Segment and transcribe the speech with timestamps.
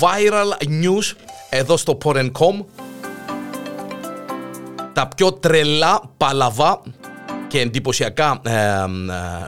[0.00, 1.16] viral news
[1.50, 2.64] εδώ στο Porn.com.
[4.92, 6.82] Τα πιο τρελά, παλαβά
[7.48, 8.86] και εντυπωσιακά ε, ε,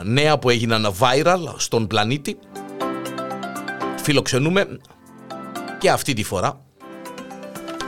[0.02, 2.38] νέα που έγιναν viral στον πλανήτη.
[4.02, 4.78] Φιλοξενούμε
[5.78, 6.60] και αυτή τη φορά.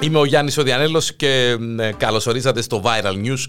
[0.00, 3.44] Είμαι ο Γιάννης Οδιανέλος και ε, καλώς ορίσατε στο Viral News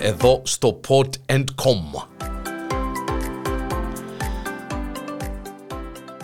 [0.00, 2.27] εδώ στο pod.com.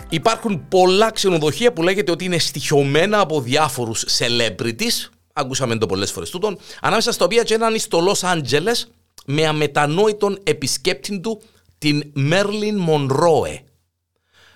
[0.09, 6.29] Υπάρχουν πολλά ξενοδοχεία που λέγεται ότι είναι στοιχειωμένα από διάφορους celebrities, ακούσαμε το πολλές φορές
[6.29, 8.83] τούτον, ανάμεσα στα οποία και έναν στο Los Angeles
[9.25, 11.41] με αμετανόητον επισκέπτη του
[11.77, 13.63] την Μέρλιν Μονρόε.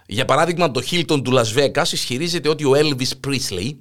[0.06, 3.76] Για παράδειγμα, το Hilton του Las Vegas ισχυρίζεται ότι ο Elvis Presley,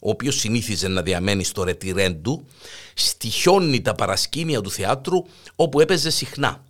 [0.00, 2.46] ο οποίος συνήθιζε να διαμένει στο ρετυρέν του,
[2.94, 5.24] στοιχιώνει τα παρασκήνια του θεάτρου
[5.56, 6.64] όπου έπαιζε συχνά.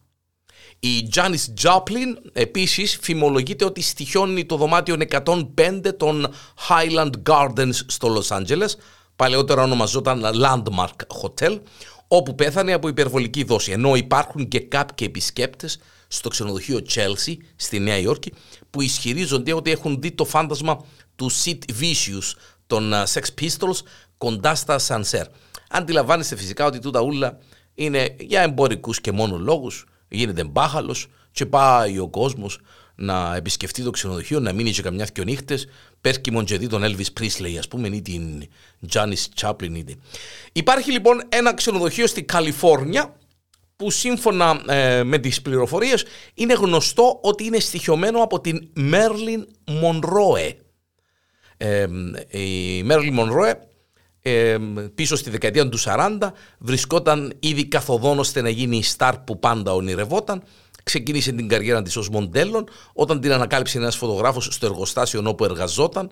[0.80, 6.28] Η Janis Joplin επίσης φημολογείται ότι στοιχιώνει το δωμάτιο 105 των
[6.68, 8.70] Highland Gardens στο Los Angeles,
[9.16, 11.60] παλαιότερα ονομαζόταν Landmark Hotel,
[12.08, 13.72] όπου πέθανε από υπερβολική δόση.
[13.72, 18.32] Ενώ υπάρχουν και κάποιοι επισκέπτες στο ξενοδοχείο Chelsea στη Νέα Υόρκη
[18.70, 20.84] που ισχυρίζονται ότι έχουν δει το φάντασμα
[21.16, 22.32] του Sid Vicious
[22.66, 23.78] των Sex Pistols
[24.18, 25.26] κοντά στα Σανσέρ.
[25.70, 27.38] Αντιλαμβάνεστε φυσικά ότι τούτα ούλα
[27.74, 32.60] είναι για εμπορικούς και μόνο λόγους γίνεται μπάχαλος και πάει ο κόσμος
[32.94, 35.66] να επισκεφτεί το ξενοδοχείο, να μείνει και καμιά δυο νύχτες,
[36.00, 38.48] πέρκει και τον Elvis Presley, ας πούμε, ή την
[38.92, 39.74] Janis Chaplin.
[39.74, 39.94] Είτε.
[40.52, 43.16] Υπάρχει λοιπόν ένα ξενοδοχείο στη Καλιφόρνια
[43.76, 50.56] που σύμφωνα ε, με τις πληροφορίες είναι γνωστό ότι είναι στοιχειωμένο από την Μέρλιν Μονρόε.
[51.56, 51.86] Ε,
[52.30, 53.67] η Μέρλιν Μονρόε
[54.94, 56.18] πίσω στη δεκαετία του 40
[56.58, 60.42] βρισκόταν ήδη καθοδόν ώστε να γίνει η στάρ που πάντα ονειρευόταν.
[60.82, 66.10] Ξεκίνησε την καριέρα της ως μοντέλων όταν την ανακάλυψε ένας φωτογράφος στο εργοστάσιο όπου εργαζόταν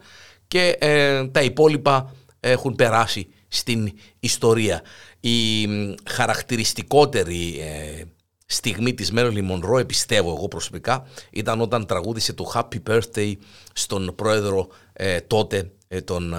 [0.49, 4.83] και ε, τα υπόλοιπα έχουν περάσει στην ιστορία.
[5.21, 5.69] Η
[6.09, 8.03] χαρακτηριστικότερη ε,
[8.47, 13.33] στιγμή της Μέρλι Μονρό, πιστεύω εγώ προσωπικά, ήταν όταν τραγούδισε το Happy Birthday
[13.73, 15.71] στον πρόεδρο ε, τότε,
[16.05, 16.35] τον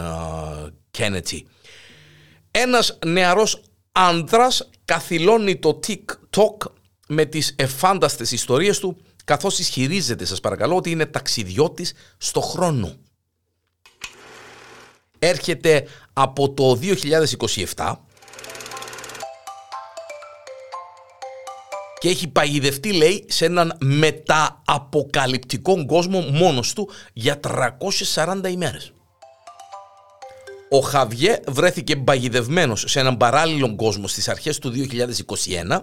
[0.98, 1.42] Kennedy.
[2.60, 6.72] Ένας νεαρός άνδρας καθυλώνει το TikTok
[7.08, 12.96] με τις εφάνταστες ιστορίες του καθώς ισχυρίζεται, σας παρακαλώ, ότι είναι ταξιδιώτης στο χρόνο.
[15.20, 16.80] Έρχεται από το
[17.76, 17.94] 2027
[22.00, 28.92] και έχει παγιδευτεί, λέει, σε έναν μετααποκαλυπτικό κόσμο μόνος του για 340 ημέρες.
[30.70, 34.74] Ο Χαβιέ βρέθηκε μπαγιδευμένος σε έναν παράλληλο κόσμο στις αρχές του
[35.72, 35.82] 2021.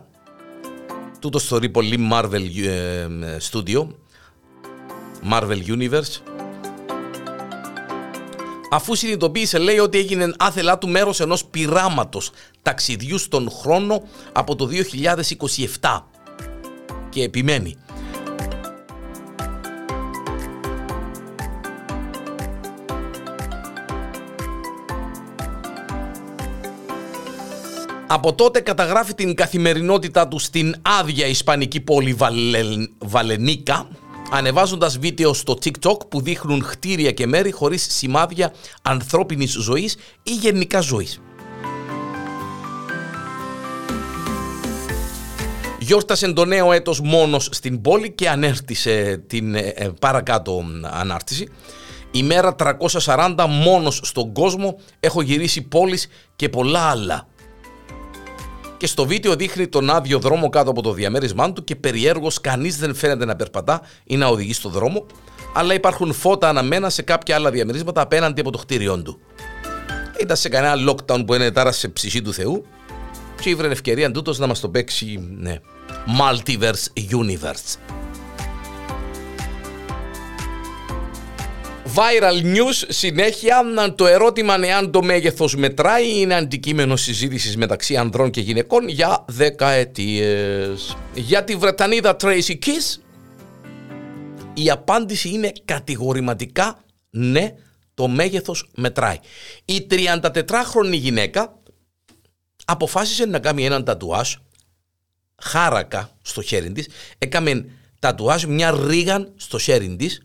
[1.18, 3.06] Τούτο θεωρεί πολύ Marvel ε,
[3.50, 3.86] Studio,
[5.30, 6.20] Marvel Universe.
[8.70, 12.30] Αφού συνειδητοποίησε λέει ότι έγινε άθελά του μέρος ενός πειράματος
[12.62, 14.02] ταξιδιού στον χρόνο
[14.32, 14.68] από το
[15.80, 16.00] 2027
[17.08, 17.76] και επιμένει
[28.06, 32.16] Από τότε καταγράφει την καθημερινότητά του στην άδεια ισπανική πόλη
[32.98, 33.88] Βαλενίκα,
[34.30, 40.80] ανεβάζοντας βίντεο στο TikTok που δείχνουν χτίρια και μέρη χωρίς σημάδια ανθρώπινης ζωής ή γενικά
[40.80, 41.20] ζωής.
[45.78, 51.48] Γιόρτασε το νέο έτος μόνος στην πόλη και ανέρτησε την ε, ε, παρακάτω ανάρτηση.
[52.10, 52.54] Ημέρα
[53.04, 57.28] 340 μόνος στον κόσμο, έχω γυρίσει πόλεις και πολλά άλλα
[58.84, 62.78] και στο βίντεο δείχνει τον άδειο δρόμο κάτω από το διαμέρισμά του και περιέργως κανείς
[62.78, 65.06] δεν φαίνεται να περπατά ή να οδηγεί στο δρόμο,
[65.54, 69.18] αλλά υπάρχουν φώτα αναμένα σε κάποια άλλα διαμερίσματα απέναντι από το κτίριό του.
[70.20, 72.64] Ήταν σε κανένα lockdown που είναι τώρα σε ψυχή του Θεού
[73.40, 75.60] και ήβρε ευκαιρία τούτος να μας το παίξει ναι,
[76.20, 77.93] Multiverse Universe.
[81.94, 83.62] Viral news συνέχεια.
[83.96, 90.96] Το ερώτημα εάν το μέγεθος μετράει είναι αντικείμενο συζήτησης μεταξύ ανδρών και γυναικών για δεκαετίες.
[91.14, 93.00] Για τη Βρετανίδα Tracy Kiss
[94.54, 97.54] η απάντηση είναι κατηγορηματικά ναι,
[97.94, 99.18] το μέγεθος μετράει.
[99.64, 101.58] Η 34χρονη γυναίκα
[102.64, 104.34] αποφάσισε να κάνει έναν τατουάζ
[105.42, 106.88] χάρακα στο χέρι της.
[107.18, 107.66] Έκαμε
[107.98, 110.23] τατουάζ μια ρίγαν στο χέρι της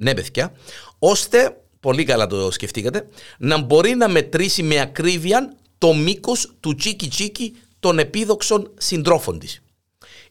[0.00, 0.52] ναι, παιδιά,
[0.98, 3.08] ώστε, πολύ καλά το σκεφτήκατε,
[3.38, 9.62] να μπορεί να μετρήσει με ακρίβεια το μήκος του τσίκι τσίκι των επίδοξων συντρόφων της.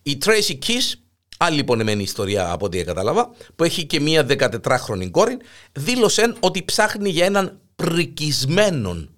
[0.01, 0.94] Η Tracy Kiss
[1.38, 5.38] άλλη πονεμένη ιστορία από ό,τι κατάλαβα, που έχει και μία 14χρονη κόρη,
[5.71, 9.10] δήλωσε ότι ψάχνει για έναν πρικισμένον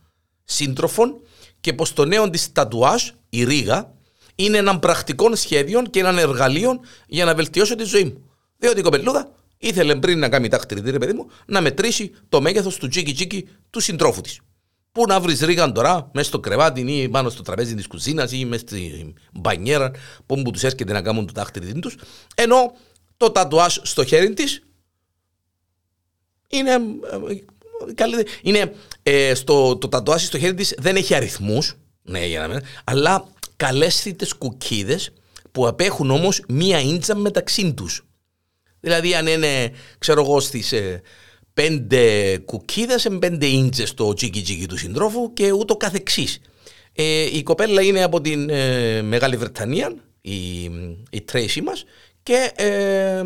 [0.44, 1.22] σύντροφον
[1.60, 3.94] και πως το νέο της τατουάζ, η ρίγα,
[4.36, 8.30] είναι έναν πρακτικό σχέδιο και έναν εργαλείο για να βελτιώσω τη ζωή μου.
[8.58, 12.88] Διότι η κοπελούδα ήθελε πριν να κάνει τάχτηρη, παιδί μου, να μετρήσει το μέγεθος του
[12.88, 14.40] τσίκι τσίκι του συντρόφου της.
[14.92, 18.46] Πού να βρεις ρίγαν τώρα, μέσα στο κρεβάτι ή πάνω στο τραπέζι της κουζίνας ή
[18.46, 19.92] μέσα στη μπανιέρα,
[20.26, 21.96] που τους έρχεται να κάνουν το τάχτηρη τους.
[22.36, 22.76] Ενώ
[23.18, 24.64] το τατουάζ στο χέρι της
[26.48, 26.72] είναι.
[26.72, 26.80] Ε,
[28.42, 28.74] είναι
[29.04, 34.28] ε, στο, το τατουάζ στο χέρι της δεν έχει αριθμούς, ναι, για να αλλά καλέσθητε
[34.38, 35.14] κουκίδες
[35.52, 38.06] που απέχουν όμως μία ίντσα μεταξύ τους.
[38.82, 41.02] Δηλαδή, αν είναι, ξέρω εγώ, στις ε,
[41.54, 46.42] πέντε κουκίδες, σε πέντε ίντσε το τσίκι τσίκι του συντρόφου και ούτω καθεξής.
[46.94, 50.64] Ε, η κοπέλα είναι από την ε, Μεγάλη Βρετανία, η,
[51.10, 51.84] η Τρέση μας,
[52.24, 53.22] και ε,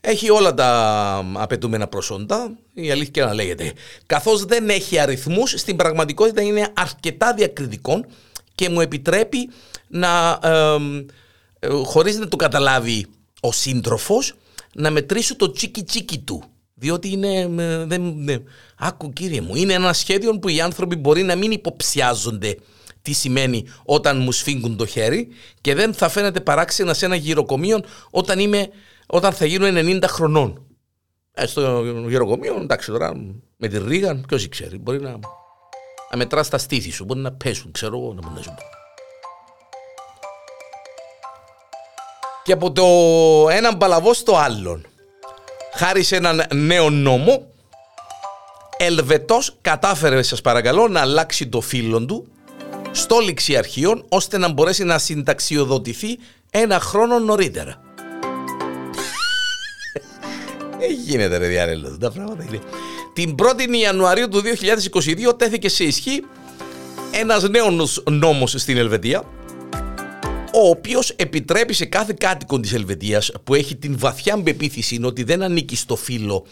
[0.00, 3.72] έχει όλα τα απαιτούμενα προσόντα, η αλήθεια να λέγεται.
[4.06, 8.04] Καθώς δεν έχει αριθμούς, στην πραγματικότητα είναι αρκετά διακριτικό
[8.54, 9.50] και μου επιτρέπει
[9.88, 13.06] να, ε, χωρίς να το καταλάβει
[13.40, 14.34] ο σύντροφος,
[14.74, 16.42] να μετρήσω το τσίκι τσίκι του.
[16.74, 17.46] Διότι είναι.
[17.86, 18.26] Δεν,
[18.78, 22.56] άκου κύριε μου, είναι ένα σχέδιο που οι άνθρωποι μπορεί να μην υποψιάζονται
[23.02, 25.28] τι σημαίνει όταν μου σφίγγουν το χέρι
[25.60, 27.80] και δεν θα φαίνεται παράξενα σε ένα γυροκομείο
[28.10, 28.68] όταν, είμαι,
[29.06, 30.66] όταν θα γίνω 90 χρονών.
[31.34, 33.12] Ε, στο γυροκομείο, εντάξει τώρα,
[33.56, 35.10] με τη ρίγα, ποιος ξέρει, μπορεί να,
[36.10, 38.34] να μετράς τα στήθη σου, μπορεί να πέσουν, ξέρω εγώ, να μου
[42.42, 42.84] και από το
[43.50, 44.86] έναν παλαβό στο άλλον.
[45.74, 47.46] Χάρη σε έναν νέο νόμο,
[48.76, 52.26] Ελβετός κατάφερε, σας παρακαλώ, να αλλάξει το φίλο του
[52.90, 56.18] στο ληξιαρχείο ώστε να μπορέσει να συνταξιοδοτηθεί
[56.50, 57.80] ένα χρόνο νωρίτερα.
[60.80, 62.58] Ε, γίνεται ρε διάρελο, τα πράγματα είναι.
[63.12, 64.42] Την 1η Ιανουαρίου του
[65.28, 66.24] 2022 τέθηκε σε ισχύ
[67.10, 69.24] ένας νέος νόμος στην Ελβετία
[70.54, 75.42] ο οποίος επιτρέπει σε κάθε κάτοικο της Ελβετίας που έχει την βαθιά πεποίθηση ότι δεν
[75.42, 76.46] ανήκει στο φύλλο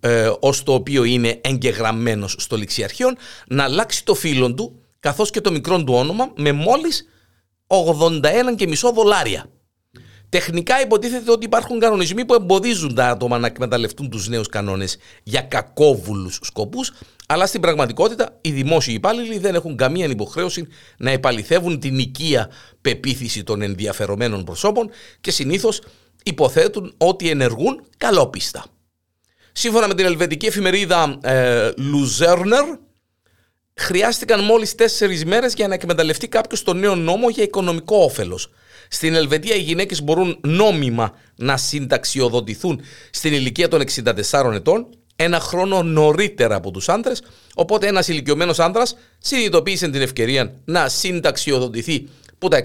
[0.00, 3.12] ε, ως το οποίο είναι εγγεγραμμένος στο ληξιαρχείο
[3.46, 7.08] να αλλάξει το φύλλο του καθώς και το μικρό του όνομα με μόλις
[7.66, 9.46] 81,5 δολάρια.
[10.32, 15.40] Τεχνικά υποτίθεται ότι υπάρχουν κανονισμοί που εμποδίζουν τα άτομα να εκμεταλλευτούν τους νέους κανόνες για
[15.40, 16.92] κακόβουλους σκοπούς,
[17.26, 22.50] αλλά στην πραγματικότητα οι δημόσιοι υπάλληλοι δεν έχουν καμία υποχρέωση να επαληθεύουν την οικία
[22.80, 24.90] πεποίθηση των ενδιαφερομένων προσώπων
[25.20, 25.82] και συνήθως
[26.22, 28.64] υποθέτουν ότι ενεργούν καλόπιστα.
[29.52, 32.78] Σύμφωνα με την ελβετική εφημερίδα ε, Luzerner,
[33.74, 38.50] χρειάστηκαν μόλις τέσσερις μέρες για να εκμεταλλευτεί κάποιος τον νέο νόμο για οικονομικό όφελος.
[38.94, 42.80] Στην Ελβετία οι γυναίκες μπορούν νόμιμα να συνταξιοδοτηθούν.
[43.10, 43.82] Στην ηλικία των
[44.30, 44.86] 64 ετών
[45.16, 47.22] ένα χρόνο νωρίτερα από τους άντρες,
[47.54, 52.08] οπότε ένας ηλικιωμένος άντρας συνειδητοποίησε την ευκαιρία να συνταξιοδοτηθεί
[52.38, 52.60] που τα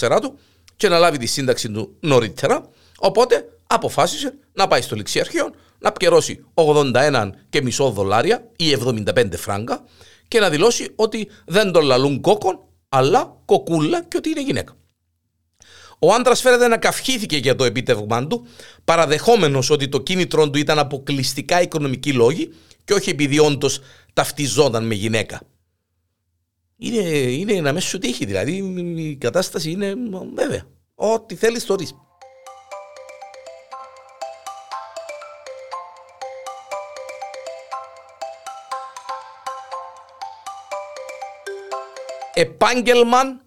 [0.00, 0.38] 64 του
[0.76, 2.68] και να λάβει τη σύνταξη του νωρίτερα,
[2.98, 9.84] οπότε αποφάσισε να πάει στο ληξιαρχείο να πληρώσει 81 και μισό δολάρια ή 75 φράγκα
[10.28, 14.76] και να δηλώσει ότι δεν τον λαλούν κόκκον, αλλά κοκούλα και ότι είναι γυναίκα.
[16.04, 18.46] Ο άντρας φέρεται να καυχήθηκε για το επίτευγμά του,
[18.84, 22.54] παραδεχόμενος ότι το κίνητρο του ήταν αποκλειστικά οικονομικοί λόγοι
[22.84, 23.80] και όχι επειδή όντως
[24.12, 25.40] ταυτιζόταν με γυναίκα.
[26.76, 28.52] Είναι, είναι ένα μέσο τύχη, δηλαδή
[28.96, 29.94] η κατάσταση είναι
[30.34, 30.66] βέβαια.
[30.94, 31.94] Ό,τι θέλεις το ρίς.
[42.34, 43.40] Επάγγελμαν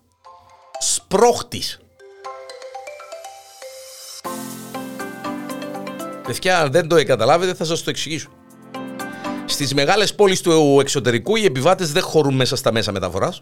[0.80, 1.80] σπρόχτης.
[6.26, 8.30] Παιδιά, αν δεν το καταλάβετε, θα σας το εξηγήσω.
[9.46, 13.42] Στις μεγάλες πόλεις του εξωτερικού, οι επιβάτες δεν χωρούν μέσα στα μέσα μεταφοράς.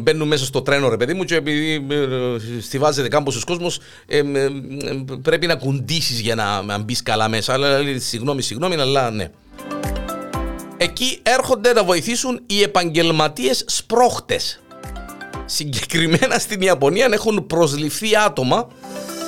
[0.00, 4.18] Μπαίνουν μέσα στο τρένο, ρε παιδί μου, και επειδή ε, στηβάζεται κάμπος ο κόσμος, ε,
[4.18, 4.48] ε,
[5.22, 7.52] πρέπει να κουντήσεις για να μπεις καλά μέσα.
[7.52, 9.30] Αλλά συγγνώμη, συγγνώμη, αλλά ναι.
[10.76, 14.40] Εκεί έρχονται να βοηθήσουν οι επαγγελματίες σπρόχτε.
[15.44, 18.66] Συγκεκριμένα στην Ιαπωνία έχουν προσληφθεί άτομα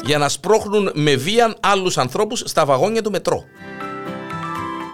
[0.04, 3.44] για να σπρώχνουν με βία άλλους ανθρώπους στα βαγόνια του μετρό.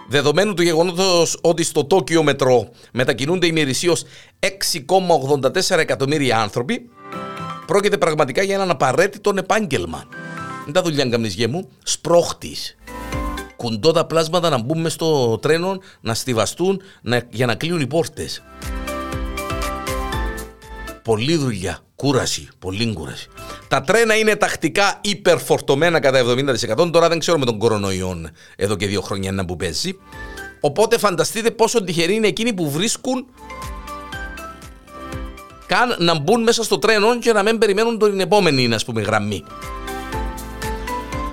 [0.07, 4.03] Δεδομένου του γεγονότος ότι στο Τόκιο μετρό μετακινούνται ημερησίως
[4.39, 6.89] 6,84 εκατομμύρια άνθρωποι,
[7.65, 10.03] πρόκειται πραγματικά για έναν απαραίτητο επάγγελμα.
[10.63, 12.75] Δεν τα δουλειά καμνή μου, σπρώχτης.
[13.55, 18.43] Κουντώ τα πλάσματα να μπούμε στο τρένο, να στιβαστούν να, για να κλείουν οι πόρτες.
[21.03, 23.29] Πολλή δουλειά, κούραση, πολύ κούραση.
[23.73, 26.23] Τα τρένα είναι τακτικά υπερφορτωμένα κατά
[26.85, 26.91] 70%.
[26.91, 29.97] Τώρα δεν ξέρω με τον κορονοϊό εδώ και δύο χρόνια να που παίζει.
[30.59, 33.25] Οπότε φανταστείτε πόσο τυχεροί είναι εκείνοι που βρίσκουν
[35.65, 39.43] καν να μπουν μέσα στο τρένο και να μην περιμένουν την επόμενη ας πούμε, γραμμή.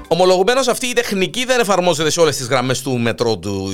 [0.09, 3.70] Ομολογουμένως αυτή η τεχνική δεν εφαρμόζεται σε όλες τις γραμμές του μετρό του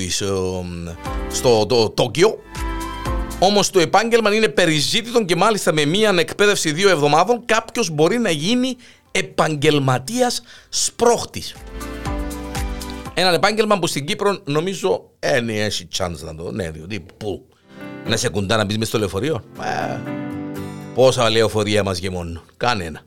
[1.31, 2.39] στο το, Τόκιο.
[3.39, 8.31] Όμως το επάγγελμα είναι περιζήτητο και μάλιστα με μία εκπαίδευση δύο εβδομάδων κάποιος μπορεί να
[8.31, 8.77] γίνει
[9.13, 11.43] επαγγελματίας σπρόχτη.
[13.15, 16.51] Ένα επάγγελμα που στην Κύπρο νομίζω δεν έχει chance να το.
[16.53, 17.47] Ναι, διότι πού;
[18.07, 20.01] Να σε κουντά να μπεις μες στο λεωφορείο; Ε,
[20.95, 23.01] πόσα λεωφορεία μας γεμώνουν; Κανένα.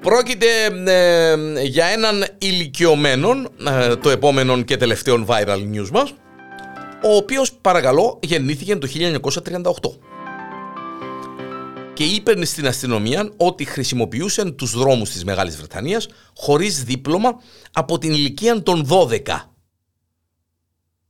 [0.00, 0.46] Πρόκειται
[0.86, 3.30] ε, για έναν ηλικιωμένο,
[3.68, 6.14] ε, το επόμενο και τελευταίο viral news μας,
[7.04, 10.12] ο οποίος παρακαλώ γεννήθηκε το 1938
[11.94, 17.40] και είπε στην αστυνομία ότι χρησιμοποιούσε τους δρόμους της Μεγάλης Βρετανίας χωρίς δίπλωμα
[17.72, 19.18] από την ηλικία των 12.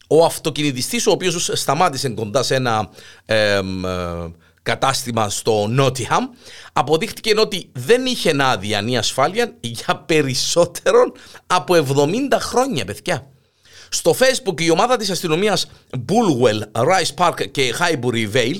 [0.08, 2.90] Ο αυτοκινητιστής ο οποίος σταμάτησε κοντά σε ένα
[3.24, 3.60] ε,
[4.62, 6.24] κατάστημα στο Νότιχαμ
[6.72, 11.12] αποδείχτηκε ότι δεν είχε άδεια ή ασφάλεια για περισσότερο
[11.46, 12.08] από 70
[12.40, 13.32] χρόνια παιδιά.
[13.94, 15.66] Στο facebook η ομάδα της αστυνομίας
[16.08, 18.58] Bulwell, Rice Park και Highbury Vale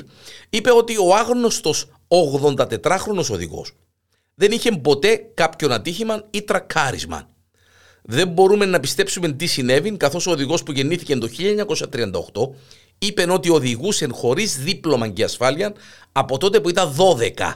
[0.50, 3.72] είπε ότι ο άγνωστος 84χρονος οδηγός
[4.34, 7.28] δεν είχε ποτέ κάποιο ατύχημα ή τρακάρισμα.
[8.02, 12.54] Δεν μπορούμε να πιστέψουμε τι συνέβη καθώς ο οδηγός που γεννήθηκε το 1938
[12.98, 15.72] είπε ότι οδηγούσε χωρίς δίπλωμα και ασφάλεια
[16.12, 17.52] από τότε που ήταν 12.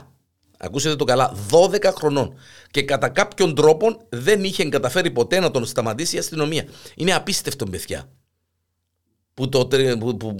[0.57, 2.37] Ακούσετε το καλά, 12 χρονών.
[2.71, 6.65] Και κατά κάποιον τρόπο δεν είχε καταφέρει ποτέ να τον σταματήσει η αστυνομία.
[6.95, 8.09] Είναι απίστευτο, παιδιά.
[9.33, 9.67] Που, το,
[9.99, 10.35] που, που,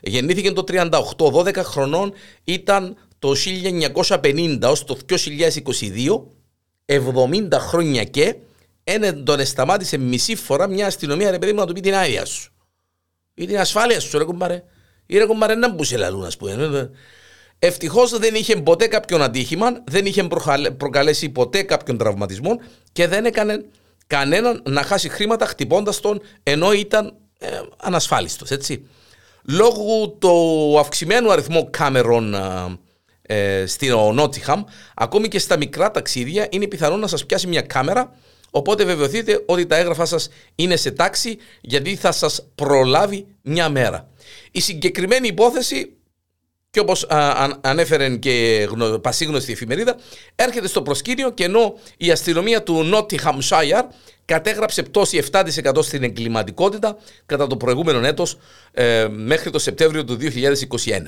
[0.00, 2.12] γεννήθηκε το 38, 12 χρονών
[2.44, 3.34] ήταν το
[3.94, 5.18] 1950 ως το 2022,
[6.86, 8.36] 70 χρόνια και,
[8.84, 12.24] ένα τον σταμάτησε μισή φορά μια αστυνομία ρε παιδί μου να του πει την άδεια
[12.24, 12.52] σου
[13.34, 14.64] ή την ασφάλεια σου, ρε κουμπάρε.
[15.06, 16.90] Ή ρε κουμπάρε να μπούσε λαλούν, ας πούμε.
[17.64, 20.28] Ευτυχώς δεν είχε ποτέ κάποιον ατύχημα, δεν είχε
[20.76, 22.60] προκαλέσει ποτέ κάποιον τραυματισμό
[22.92, 23.64] και δεν έκανε
[24.06, 28.86] κανέναν να χάσει χρήματα χτυπώντας τον ενώ ήταν ε, ανασφάλιστος, έτσι.
[29.42, 34.64] Λόγω του αυξημένου αριθμού κάμερων ε, ε στην Νότιχαμ,
[34.94, 38.12] ακόμη και στα μικρά ταξίδια, είναι πιθανό να σας πιάσει μια κάμερα
[38.54, 44.08] Οπότε βεβαιωθείτε ότι τα έγγραφά σας είναι σε τάξη γιατί θα σας προλάβει μια μέρα.
[44.50, 45.96] Η συγκεκριμένη υπόθεση
[46.72, 47.06] και όπως
[47.60, 48.68] ανέφερε και
[49.00, 49.96] πασίγνωστη εφημερίδα,
[50.34, 53.82] έρχεται στο προσκήνιο και ενώ η αστυνομία του Nottinghamshire
[54.24, 58.38] κατέγραψε πτώση 7% στην εγκληματικότητα κατά το προηγούμενο έτος
[58.72, 61.06] ε, μέχρι το Σεπτέμβριο του 2021.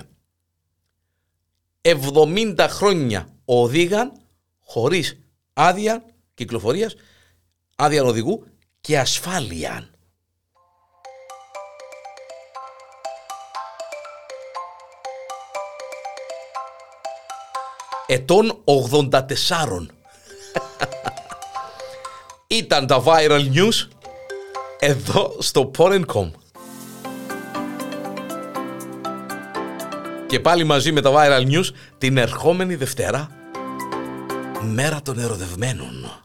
[1.83, 4.13] 70 χρόνια οδήγαν
[4.61, 5.19] χωρίς
[5.53, 6.05] άδεια
[6.35, 6.95] κυκλοφορίας
[7.77, 8.47] άδεια οδηγού
[8.81, 9.94] και ασφάλεια.
[18.07, 19.87] Ετών 84.
[22.47, 23.89] Ήταν τα viral news
[24.79, 26.31] εδώ στο Porn.com.
[30.27, 31.67] Και πάλι μαζί με τα viral news
[31.99, 33.31] την ερχόμενη Δευτέρα,
[34.61, 36.24] μέρα των ερωτευμένων.